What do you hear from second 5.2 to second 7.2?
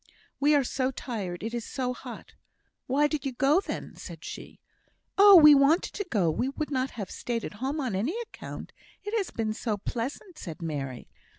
we wanted to go. We would not have